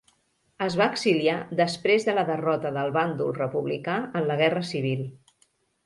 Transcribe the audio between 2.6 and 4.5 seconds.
del bàndol republicà en la